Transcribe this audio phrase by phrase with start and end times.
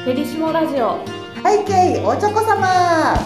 [0.00, 1.04] フェリシモラジオ。
[1.42, 3.16] 背景おちょこ様。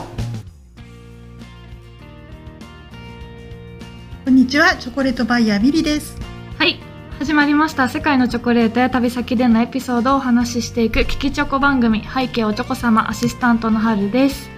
[4.24, 6.16] こんにちはチョコレートバイヤーミリです。
[6.58, 6.78] はい
[7.18, 7.88] 始まりました。
[7.88, 14.48] 世界のチョコレートや旅先でのエピソードをお話ししていく聞きチョコ番組背景おちょこ様アシスタントの春です。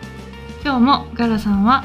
[0.62, 1.85] 今日もガラさんは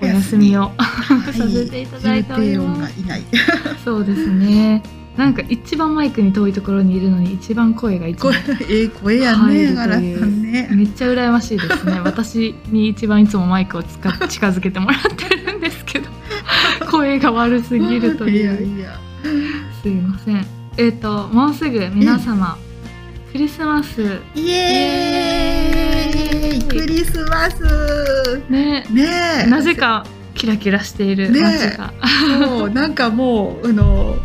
[0.00, 0.72] お休みを
[1.32, 3.00] させていただいております。
[3.00, 3.22] いない。
[3.84, 4.82] そうですね。
[5.16, 10.26] なんか一番マイクに遠いところにいるのに一番声が一声番ええ声や入ねガラさるという。
[10.26, 10.68] んね。
[10.72, 12.00] めっちゃ羨ましいですね。
[12.04, 16.06] 私に一番いつもマイクを使っ近づけてもらってるんですけど。
[16.90, 18.98] 声が悪すぎるといいうやいや。
[19.82, 20.46] すいません。
[20.76, 22.58] えっ、ともうすぐ皆様、
[23.32, 24.20] クリスマス。
[24.34, 25.45] イエーイ
[26.62, 28.86] クリスマスね。
[28.90, 29.44] ね。
[29.46, 31.40] えなぜかキラキラしているね。
[31.40, 31.92] 街が、
[32.46, 34.16] もう なんかもうあの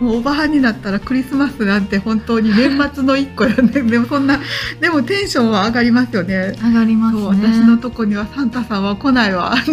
[0.00, 3.80] もうおばはんになったらクリスマスなんて本当に年末の一個よね。
[3.82, 4.38] でもそんな
[4.80, 6.54] でもテンションは上がりますよね。
[6.62, 7.22] 上がりますね。
[7.24, 9.54] 私のとこにはサンタさんは来ないわ。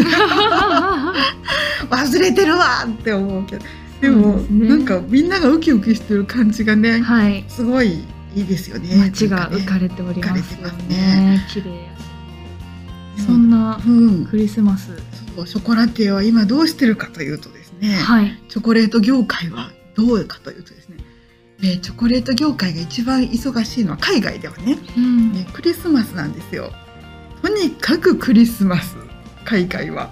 [1.90, 2.86] 忘れてるわ。
[2.88, 3.66] って思うけど。
[4.02, 4.70] でもね。
[4.70, 7.44] なんかみんながウキウキしてる感じがねはい。
[7.48, 8.04] すごい
[8.36, 8.96] いいですよね。
[8.96, 10.96] 街が浮かれておりますよね。
[10.96, 11.48] ね。
[11.52, 11.98] 綺麗や
[13.18, 13.26] し。
[13.26, 14.26] そんなうん。
[14.26, 14.98] クリスマス。
[15.36, 18.38] そうショコラティエは今どうしてるかというとですね、はい。
[18.50, 20.98] チョコレート業界はどうかというとですね。
[21.62, 24.78] ねチョコレート業界が一番忙しいのは海外ではね。
[24.98, 25.34] うん。
[25.34, 26.72] ねクリスマスなんですよ。
[27.42, 28.96] とにかくクリスマス
[29.46, 30.12] 海外は。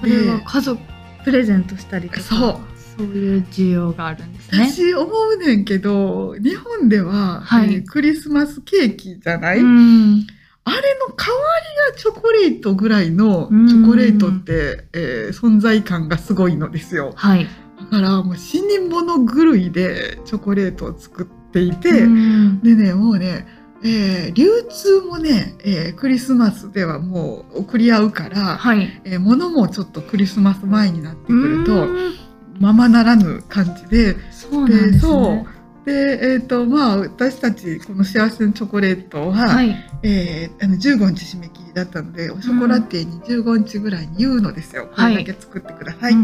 [0.00, 0.80] それは家族
[1.24, 2.20] プレゼントしたりとか。
[2.22, 2.69] そう
[3.00, 4.70] そういう需要があるんですね。
[4.70, 7.74] 私思うねんけど日本では、はい。
[7.74, 10.26] えークリスマスケーキじゃない、うん。
[10.64, 11.40] あれの代わ
[11.88, 13.68] りがチョコレートぐらいのうん。
[13.68, 17.12] チョコレートって、えー存在感がすごいのですよ。
[17.16, 17.46] はい。
[17.80, 22.60] だからもう死に物狂いでチョコレートを作っていて、うん。
[22.60, 23.46] でねもうね、
[23.82, 29.00] えー流通もね、えークリスマスではもう送り合うから、はい。
[29.04, 32.12] えー物もちょっとクリスマス前になってくるとうん
[32.60, 34.16] ままならぬ感じで。
[34.30, 35.46] そうなんですね。
[35.84, 39.74] で、えーとまあ、私たちこの幸せのチョコレートは、はい。
[40.02, 45.12] えーあの15日締め切りだったのでショコラティエに15日ぐらいに言うのですよ、はい。
[45.14, 46.14] これだけ作ってください、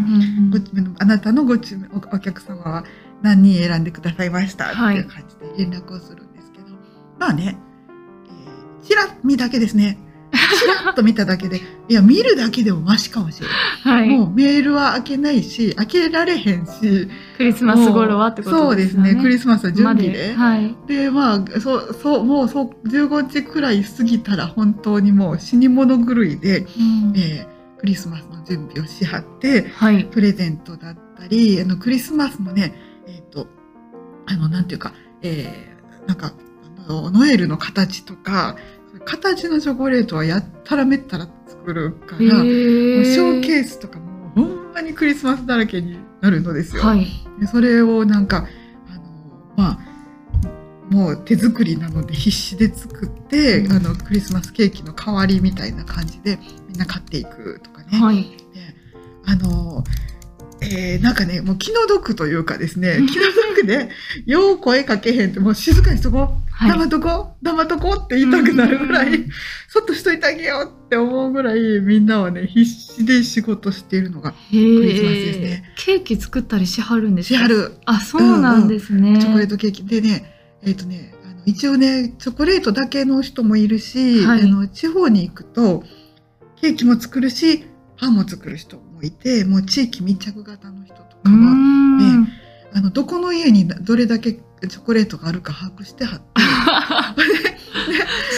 [0.99, 2.85] あなたのご注文おお客様は
[3.23, 4.67] 何人選んでくださいました？
[4.67, 6.67] ってはいいう感じで連絡をするんですけど、
[7.19, 7.57] まあね、
[8.29, 9.99] えー、ちらっ見だけですね
[10.49, 14.09] ちらっと見ただけでいや見るだけでもマシかもしれない、はい。
[14.09, 17.09] もうメールは開けないし開けられへんし。
[17.37, 19.11] クリスマス頃はってことですよね。
[19.11, 19.23] そうですね。
[19.23, 20.77] クリスマスは準備で、まはい。
[20.87, 27.15] でまあそうそうもうそう15日くらい過ぎたら本当にもう死に物狂いで、うん。
[27.17, 30.05] えークリスマスの準備をしはってはい。
[30.07, 32.73] プレゼントだったりあのクリスマスもね
[33.07, 33.47] えっ、と
[34.25, 35.77] あのなんていうか、えー
[36.07, 36.33] なんか
[36.89, 38.57] ノエルの形とか
[39.07, 46.83] 形のチョコレートはやったらめったら作るから、ショーケースとかもほんまにクリスマスだらけになるのですよ。
[46.83, 47.07] はい。
[47.41, 48.47] でそれをなんか
[48.89, 49.03] あの
[49.57, 49.79] まあ
[50.91, 53.73] もう手作りなので必死で作って、うん。
[53.73, 57.99] あのクリスマスケーキの代わりみたいな感じでみんな買っていくとかね。
[57.99, 58.23] はい。
[58.23, 58.27] で
[59.25, 59.85] あの
[60.63, 63.91] えーなんかねもう気の毒というかですね 気の毒で
[64.25, 66.71] よう声かけへんってもう静かにしとこうはい。
[66.71, 67.45] 黙っとこう。
[67.45, 69.29] 黙っとこうって言いたくなるぐらい、うん
[69.69, 75.73] そっとしといてあげようって思うぐらいみんなはね必死で仕事しているのがへクリスマスですーね。
[75.77, 77.39] ケーキ作ったりしはるんですか？
[77.41, 77.73] しはる。
[77.85, 79.19] あそうなんですね。
[79.21, 79.85] チョコレートケーキ。
[79.85, 84.43] でねえっ、とねあの一応ねチョコレートだけの人もいるし、はい。
[84.43, 85.85] あの地方に行くと
[86.63, 87.67] ケーキも作るし
[87.99, 91.99] パンも作る人もいてもう地域密着型の人とかうーはん。
[92.25, 92.29] ね
[92.73, 96.46] あのどこの家にどれだけチョコレートがあるか把握してはってそ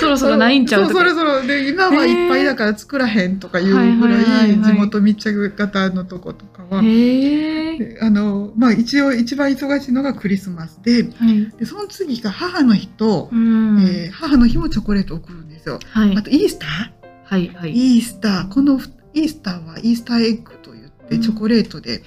[0.09, 6.81] ろそろないんちゃうそうそろそろで今はいっぱいだから作らへんとかいうぐらはい地元密着型のとことかは。
[6.81, 11.49] あのまあ、一応一番忙しいのがクリスマスではい。
[11.59, 13.81] でその次が母の日と、うん。
[13.81, 15.79] えー母の日もチョコレートを送るんですよ。
[15.91, 16.17] はい。
[16.17, 16.69] あとイースター？
[17.25, 17.73] はいはい。
[17.73, 18.49] イースター。
[18.53, 21.23] このふイースターはイースターエッグといって、うん。
[21.23, 22.03] チョコレートで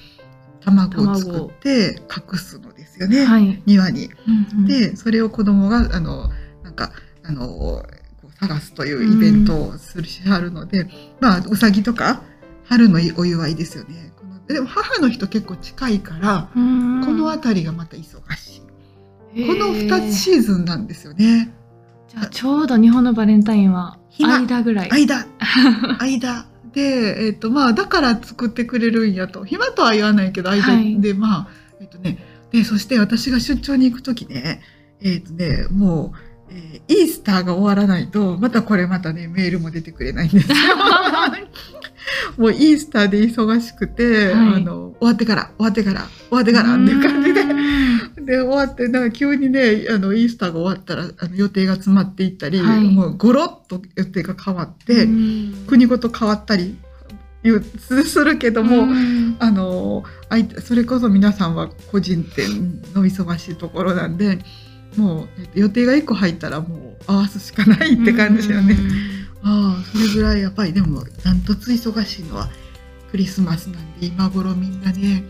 [0.60, 3.62] 卵を作って隠すのですよね、はい。
[3.64, 4.10] 庭に。
[4.52, 4.66] うんうん。
[4.66, 6.30] でそれを子供があの
[6.62, 6.92] なんか
[7.24, 7.84] あのこ
[8.24, 10.88] う探すというイベントをするしはるので、
[11.20, 12.22] まあうさぎとか
[12.64, 14.12] 春のお祝いですよね。
[14.16, 17.04] このでも母の日と結構近いから、うん。
[17.04, 18.62] この辺りがまた忙し
[19.34, 19.46] い。
[19.46, 21.54] この2つシーズンなんですよね。
[22.08, 24.40] じゃあちょうど日本のバレンタインは暇。
[24.40, 24.90] 間ぐらい。
[24.90, 25.26] 間。
[25.98, 26.46] 間。
[26.72, 29.44] で、えっとまあ、だから作ってくれるんやと。
[29.44, 31.00] 暇とは言わないけど間はい。
[31.00, 31.48] で、まあ
[31.80, 32.18] えっとね
[32.52, 34.60] で、そして私が出張に行くときね、
[35.00, 36.18] えっ、とね、もう、
[36.52, 40.48] えーイースターが終わらないと、またこれまたね、メールも出てくれないんです。
[40.48, 40.56] よ。
[42.36, 44.54] もうイースターで忙しくて、はい。
[44.56, 48.26] あの、終わってから、終わってから、終わってからっていう感じで、うん。
[48.26, 52.84] で、終わって、なんか急にね、あの、イースターが終わったら、あの予定が詰まっていったり、はい。
[52.84, 55.54] もうゴロッと予定が変わって、うん。
[55.66, 56.76] 国ごと変わったり
[57.44, 59.36] いうすするけども、うん。
[59.38, 60.04] あの
[60.62, 64.38] それこそ皆さんは個人店の忙しいところなんで
[64.96, 68.76] もうえっと予定が1個入ったらもう合わすしかないって感じだよね。
[69.42, 72.48] ああそれぐらいやっぱりでもダントツ忙しいのは
[73.10, 75.24] クリスマスなんで今頃みんなね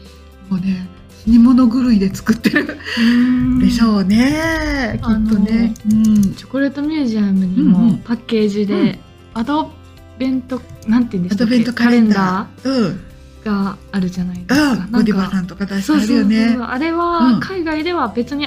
[0.50, 0.86] もうね
[1.24, 5.72] 死に物狂いで作ってるうんでしょうね、きっとね。
[5.90, 8.98] うんチョコレートミュージアムにもパッケージで、うん
[9.34, 9.70] アド
[10.18, 11.54] ベントなんて言うんでしたっけ？
[11.54, 12.98] アドベントカレンダカー。
[13.44, 14.72] があるじゃないですか。
[14.72, 14.92] うん。
[14.92, 16.56] ゴディバさんとか出してあそうそうそうるよね。
[16.60, 18.46] あれうはん海外では別に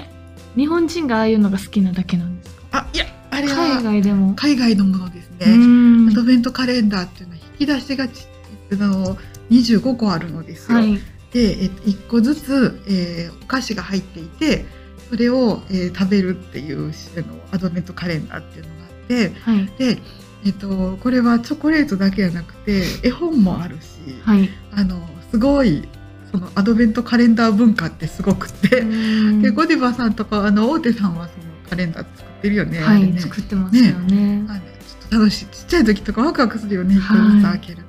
[0.56, 2.62] 日本人がああいうのが好きなだけなんですか？
[2.72, 4.34] あ、いや、あれ海は外でも。
[4.36, 5.56] 海外のものですうね。
[5.58, 8.26] んアドベントカレンダーっていうのは引き出しがち
[8.72, 9.18] あの
[9.52, 10.78] 25個あるのですよ。
[10.78, 10.96] はい。
[11.32, 14.66] で、えっと、1個ずつ、えーお菓子が入っていて
[15.10, 19.66] それを、えー食べるっていうあのアドベントカレンダーっていうのがあってはい。
[19.78, 20.00] で、
[20.46, 24.50] えっと、これはチョコレートだけじゃなくて絵本もあるし、はい。
[24.74, 25.00] あの
[25.32, 25.88] すごい
[26.36, 32.80] そのアドベントカレンダー文化ってすごくて、でゴディバさんとかあの大手さんはそのカレンダー作ってるよね。
[32.80, 33.20] はい、ね。
[33.22, 34.44] 作ってますよね。
[34.50, 34.66] あのちょ
[35.08, 37.84] っと楽しいちっちゃい時とかワクワクするよね一個開けるの、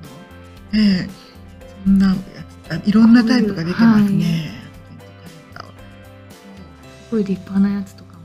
[0.75, 1.09] ええ
[1.85, 4.53] そんなやつあいろんなタイプが出てますね、
[7.09, 8.21] すごい立派なやつとかも。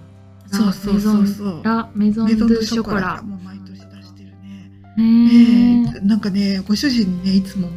[0.51, 3.23] そうそうそうそうラメゾンドゥドショコラ。
[3.23, 5.97] も毎年出してるね、ねえ。
[5.97, 5.99] え。
[6.01, 7.69] なんかねご主人にねいつも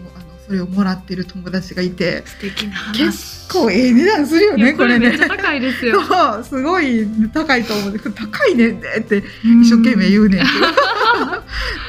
[0.46, 2.98] それをもらってる友達がいて素敵な話。
[3.06, 5.08] 結構ええ値段するよねこれね。
[5.08, 6.00] めっちゃ高いですよ。
[6.44, 7.98] すごい高いと思う。
[7.98, 10.66] 高いねんでって一一生懸命言うねんけど。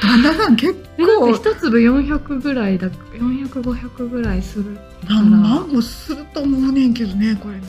[0.00, 1.32] 旦那さん結構。
[1.32, 4.78] か一粒400ぐらいだ400500ぐらいする。
[5.06, 7.60] 何万もすると思うねんけどねこれね。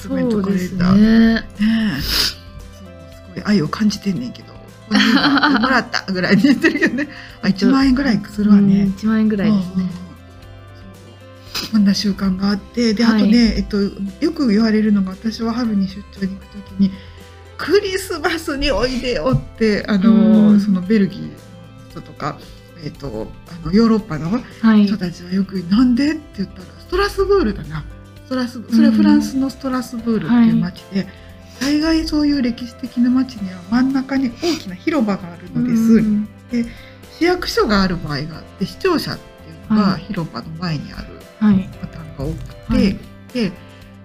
[0.00, 0.84] そうですね。
[0.84, 2.00] ねえ。
[2.00, 2.44] そうす
[3.34, 4.58] ごい愛を感じてんねんけど。
[4.90, 7.08] もらったぐらいに言ってるけどね。
[7.42, 9.88] あ1万円ぐらいするわうんね、1万円ぐらいですね。
[10.04, 10.09] うん
[11.72, 13.36] こんな習慣があってであとね、はい。
[13.56, 13.90] えっと、よ
[14.32, 16.90] く言われるのが私は春に出張に行くときに
[17.58, 20.60] クリスマスにおいでよってあの、うん。
[20.60, 21.28] そのベルギーの
[21.90, 22.38] 人とか、
[22.84, 23.30] えっと、
[23.64, 24.30] あのヨーロッパの
[24.62, 24.86] はい。
[24.86, 27.84] 人たちはよく「なんで?」って言ったらストラスブールだな。
[28.26, 31.06] ストラスそれはフランスのストラスブールっていう町で、
[31.60, 35.82] 大概そういう歴史的な町には真ん中に大きな広場があるのです。
[35.94, 36.28] うん。
[37.18, 39.20] 市役所がある場合があって視聴者って
[39.50, 40.02] いうのがはい。
[40.04, 42.98] 広場の前にあるはいパターンが多くて、はい。
[43.32, 43.52] で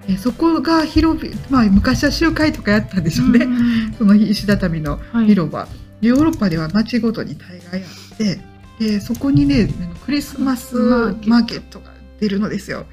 [0.07, 5.27] えそこが広び、まあ、昔は集会とかやったんでしょうね、うん その石畳のはい。
[5.27, 5.67] 広場、
[6.01, 8.39] ヨーロッパでは町ごとに大概あって
[8.79, 9.69] でそこにね
[10.05, 11.79] クリスマスマーケット。
[11.79, 12.85] が出るのですよ。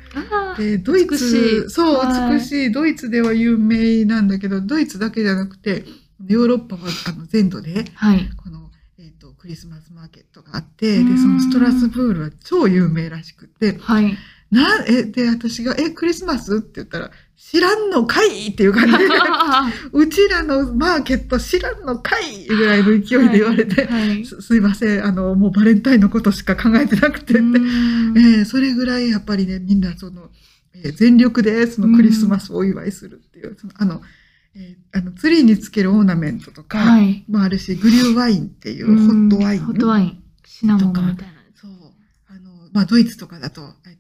[0.59, 1.71] でドイツい。
[1.71, 2.39] そうはい。
[2.39, 2.73] 美しい。
[2.73, 5.85] ドイツでは有名なんだけどドイツだけじゃなくて
[6.27, 8.31] ヨーロッパはあの全土ではい。
[8.37, 14.17] この、えー、とクリスマスマーケットがあってうんでそのストラスブールは超有名らしくてはい
[14.53, 19.05] なえで私が「えクリスマス?」って言ったら「知らんのかい!」っていう感じで。
[19.93, 22.47] うちらのマーケット知らんのかい？
[22.47, 25.05] ぐらいの勢いで言われて、はいすすいません。
[25.05, 27.33] あのもうバレンタインのことしか考えてなくて。
[27.35, 28.19] って、うん。
[28.19, 30.31] えーそれぐらいやっぱりねみんなその、
[30.75, 34.03] えー全力でそのクリスマスをお祝いするっていう、そのあの、
[34.55, 37.25] えーあのツリーにつけるオーナメントとかはい。
[37.29, 40.19] もあるし、グリューワインっていうホットワイン、ホットワイン。
[40.45, 41.17] シナモンみたいな。
[41.55, 41.71] そう。
[42.29, 43.97] あの、まあ、ドイツとかだと、え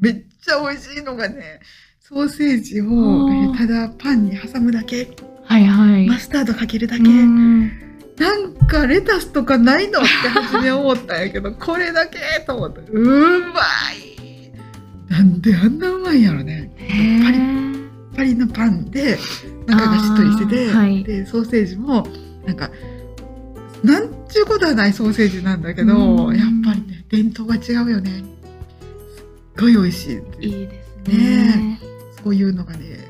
[0.00, 1.60] めっちゃ美味しいのがね
[2.08, 5.08] ソーセージを、ただパンに挟むだけ。
[5.44, 6.06] はいはい。
[6.06, 7.66] マスタードかけるだけ、うん。
[8.16, 12.80] なんかレタスとかないのって初め思ったんやけど これだけと思って。
[12.92, 13.60] うま
[13.92, 14.52] い。
[15.08, 16.70] なんであんなうまいんやろね。
[16.76, 19.18] へパリーパリのパンで
[19.66, 21.02] 中がしっとりしてて、はい。
[21.02, 22.06] でソーセージも
[22.46, 22.70] なんか
[23.82, 26.36] なんちゅうことはないソーセージなんだけど、うん。
[26.36, 28.22] やっぱりね伝統が違うよね
[29.58, 31.80] ごい美味しいいいですね。
[32.22, 33.06] そういうのがね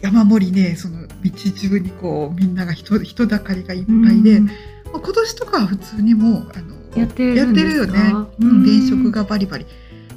[0.00, 4.46] 山盛りねその道中にこうみんなが人人だかりがいっぱいで、うん。
[4.46, 4.52] ま
[4.96, 9.66] あ、今年とかは普通にもうあのやってるよね、ううんん、電飾がバリバリ。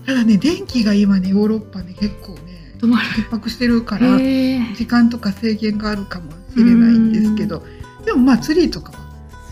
[0.05, 3.07] ただね電気が今ねヨーロッパね結構ね止まる。
[3.07, 7.63] 逼迫してるから時間とか制限があるかもしれないんですけど
[8.05, 8.99] でもまあツリーとかは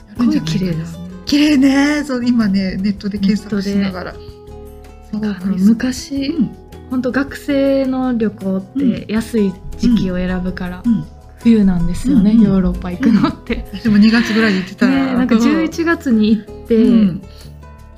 [0.09, 0.85] やるんじゃな綺麗ね
[1.25, 2.03] 綺麗ね。
[2.03, 4.15] そう今ねネットで検索しながら
[5.13, 6.51] 昔、うん。
[6.89, 11.05] 本当学生の旅行って安い時期を選ぶから、うん。
[11.39, 12.43] 冬なんですよね、うんうん。
[12.43, 13.65] ヨーロッパ行くのって。
[13.73, 14.87] 私も2月ぐらいに行ってた。
[14.87, 17.21] ら、ね、なんか11月に行って、うん。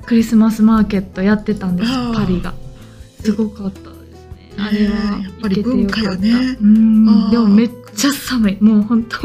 [0.04, 2.54] クリスマスマーケットやってたんですパリが。
[3.20, 4.52] すごかったですね。
[4.56, 6.18] あれはねやっぱり行けてよかった。
[6.18, 6.58] 文化よね。
[6.60, 7.30] うん。
[7.30, 8.58] でもめっちゃ寒い。
[8.60, 9.18] もう本当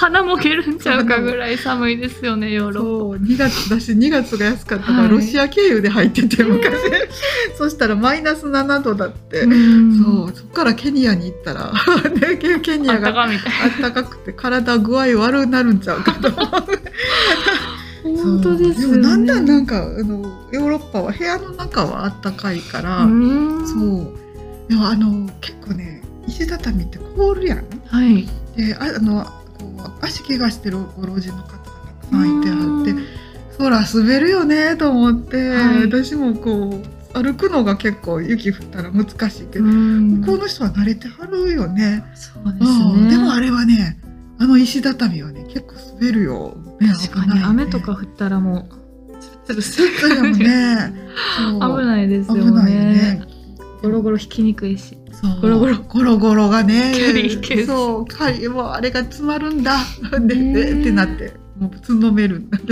[0.00, 5.08] 鼻もげるんちゃうかぐらい寒いですよねヨーロッそう2月だし2月が安かったから、はい。
[5.10, 6.74] ロシア経由で入ってて昔
[7.58, 10.02] そしたらマイナス7度だって、パうん。
[10.02, 11.72] そうそこからケニアに行ったら、
[12.30, 13.30] ね、ケケニアがあっ
[13.78, 16.50] たかくて体具合悪くなるんちゃうかと思う。
[18.02, 18.94] 本当ですよね。
[18.94, 23.66] そうもだんだんなんかあのヨーロッパは部屋の中はあったかいから、うん。
[23.66, 24.70] そう。
[24.70, 27.64] でもあの結構ね石畳って凍るやん。
[27.86, 28.26] はい。
[28.56, 29.39] でああの
[30.00, 33.20] 足怪我してるご老人の方がたくさんいてはって
[33.56, 35.82] そら滑るよねと思って、はい。
[35.84, 40.20] 私もこう歩くのが結構雪降ったら難しいけど、うん。
[40.20, 42.84] 向こうの人は慣れてはるよね、そうですね。
[42.94, 43.08] うん。
[43.10, 43.98] でもあれはね
[44.38, 48.80] あの石畳はね結構滑るよ、ね、確かに雨とか降ったらもう
[49.44, 50.94] ツルツルそうだもんね
[51.60, 52.72] 危ないですよね。
[52.72, 53.22] ね。
[53.82, 54.96] ゴロゴロ引きにくいし
[55.40, 55.78] ゴロゴロ。
[55.82, 56.94] ゴロゴロがね。
[56.96, 57.66] 距離引ける。
[57.66, 58.06] そう。
[58.06, 59.76] かもうあれが詰まるんだ。
[60.20, 61.34] でねでってなって。
[61.58, 62.58] もうつんのめるんだ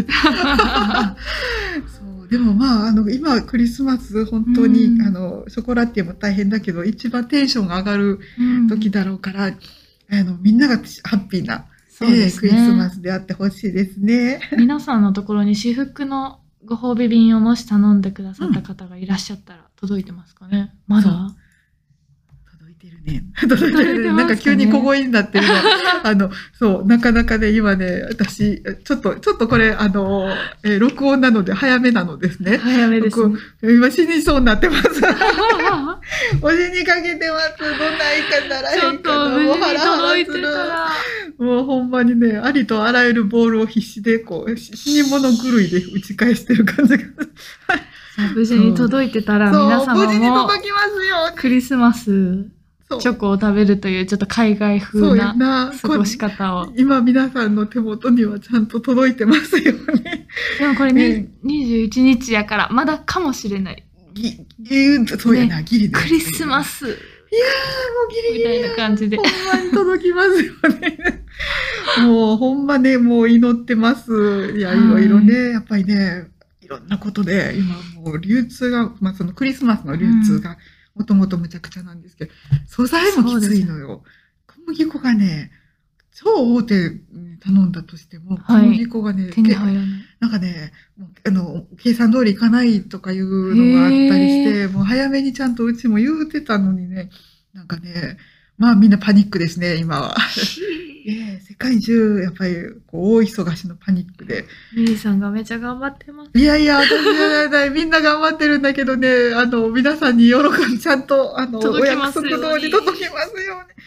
[1.87, 2.29] そう。
[2.29, 5.03] でもまああの今クリスマス本当に、うん。
[5.03, 8.21] あのショコラティエも大変だけど一番テンションが上がる
[8.69, 9.53] 時だろうから、あ
[10.25, 10.83] のみんながハ
[11.17, 14.41] ッピーな、そうクリスマねスであってほしいですね。
[14.57, 20.75] 皆さんのところに至福のご褒美便をもし頼んでくださった方がいらっしゃったら届いてますかね？
[20.87, 21.35] まだ？
[23.99, 24.13] ね。
[24.13, 25.55] なんか急に小声になってるの。
[26.05, 30.29] あの、そう、なかなかね、今ね、私、ちょっと、ちょっとこれ、あの、
[30.63, 32.59] えー録音なので早めなのですね。
[32.59, 34.89] 早めですね今死にそうになってます。
[36.41, 37.57] お死にかけてます。
[37.59, 38.99] どんないかならちょっ。
[38.99, 40.89] ともうハラハラするたら
[41.39, 47.05] もうほんまにね、ありとあらゆるボールを必死で、こう、し死に物狂いで打ち返してる感じが。
[48.35, 51.33] 無事に届いてたらそう、皆無事に様も届きますよ。
[51.37, 52.58] クリスマス
[53.01, 55.73] チョコを食べるというちょっと海外風な。
[55.81, 56.73] 過ごし方を。
[56.77, 60.27] 今皆さんの手元にはちゃんと届いてますよね。
[60.59, 63.85] でもこれねに21日やからまだかもしれない。
[64.15, 66.87] ぎぎそうやな、ギリクリスマス。
[66.87, 67.01] いやーも
[68.09, 68.57] うギリギリ。
[68.57, 69.17] みたいな感じで。
[69.19, 71.25] ほんまに届きますよね。
[72.07, 74.55] もうほんまね、もう祈ってます。
[74.57, 74.77] いや、い。
[74.81, 76.29] ろいろね、やっぱりね、
[76.63, 80.57] いろんなことで、今もう流通が、まあそのクリスマスの流通が
[80.99, 82.33] もともとむちゃくちゃなんですけど、
[82.67, 84.03] 素材もきついのよ。
[84.47, 85.53] 小麦粉がね、
[86.13, 86.75] 超大手
[87.13, 90.73] に頼んだとしても、小はい麦粉がね、手に入らないなんかね、
[91.25, 97.11] あの、計算通りいかないとかいうのがあったりして、もう早めにちゃんとうちも言うてたのにね、
[97.53, 98.17] なんかね、
[98.57, 100.17] まあみんなパニックですね、今は。
[101.11, 102.55] ええ世界中、やっぱり、
[102.87, 104.45] こう、大忙しのパニックで。
[104.77, 106.31] ミリーさんがめちゃ頑張ってます。
[106.35, 112.21] いやいや、私じゃないない、みんな頑張ってるんだけどね、あの、皆さんに喜んで、ちゃんと、あの、お約束通
[112.61, 113.79] り届きますように。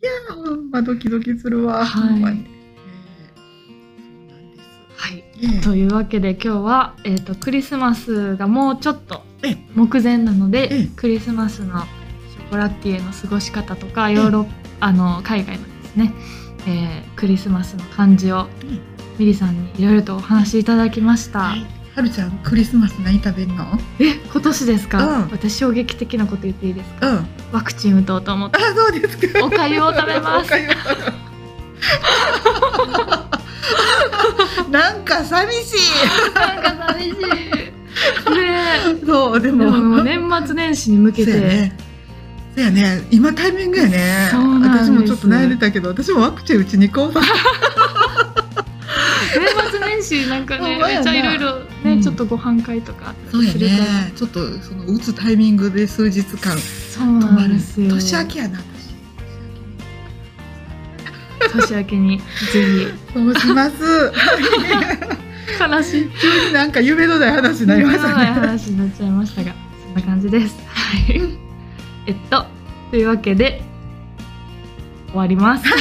[0.00, 2.08] いやー、ほんまドキドキするわ、はい。
[2.08, 2.62] ほんまに。
[5.62, 9.58] というわけで今日は、えー、とクリスマスがもうちょっとええ。
[9.74, 10.86] 目前なので、ええ。
[10.94, 16.12] クリスマスのショコラティエの過ごし方とかヨーロッパあの海外のですね、
[16.66, 18.80] えークリスマスの感じをうん。
[19.18, 21.66] ミリさんにいろいろとお話しいただきました、はい。
[21.94, 23.78] はるちゃん、クリスマス何食べんの？
[24.00, 25.30] え今年ですか、うん。
[25.30, 27.08] 私衝撃的なこと言っていいですか？
[27.10, 27.26] うん。
[27.52, 28.58] ワクチン打とうと思って。
[28.58, 29.44] あ、そうですか。
[29.44, 30.50] お粥 を食べます。
[34.70, 35.74] なんか寂し
[36.34, 37.12] なんか寂しい。
[37.14, 37.74] ね。
[39.02, 39.06] い。
[39.06, 40.02] そう、ででも。
[40.02, 41.76] 年末年始に向けて、ね。
[42.54, 43.02] そうやね。
[43.10, 44.28] 今タイミングやね。
[44.30, 47.12] そうなんです私もちょっと悩んでたけど、私もワクチンうちに行こう。
[49.34, 54.12] 年末年始なんかねめっちゃいろいろね、うんちょっとご飯会とかそうやね。
[54.14, 57.80] ちょっとその打つタイミングで数日間そう止まるなんです。
[57.80, 58.60] よ年明けやな。
[61.54, 62.24] 年明けにぜ
[63.14, 63.72] そうします。
[63.72, 68.40] ひ 悲しい急になんか夢のない話になりましたないね。
[68.40, 69.52] 話になっちゃいましたが
[69.86, 71.20] そんな感じですはい
[72.06, 72.46] えっと
[72.90, 73.62] というわけで
[75.08, 75.64] 終わります。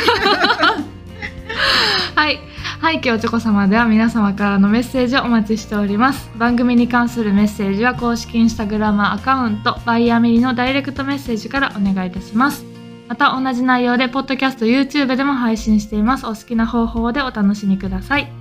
[2.15, 2.39] はい。
[2.81, 6.31] 背景おちょこ様では皆様からのメッセージをお待ちしております。
[6.35, 12.65] 番組に関するメッセージは公式インスタグラムアカウントバイヤーミリのダイレクトメッセージからお願いいたします。
[13.07, 16.25] また同じ内容でポッドキャスト YouTube でも配信しています。
[16.25, 18.31] お好きな方法でお楽しみください。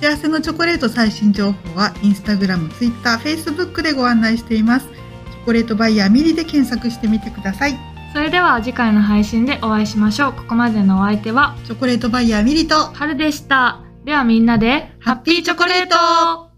[0.00, 4.88] 幸せのチョコレート最新情報はインスタグラム、ツイッター、フェイスブックでご案内しています。
[5.40, 7.78] チョコレートバイヤーミリで検索してみてください。
[8.12, 10.32] それでは次回の配信でお会いしましょう。
[10.34, 13.80] ここまでのお相手はチョコレートバイヤーミリと春でした。
[14.04, 16.49] ではみんなでハッピーチョコレート